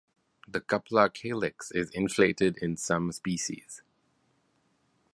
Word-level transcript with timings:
The 0.47 0.61
cupular 0.61 1.09
calyx 1.09 1.69
is 1.69 1.91
inflated 1.91 2.57
in 2.57 2.75
some 2.75 3.11
species. 3.11 3.83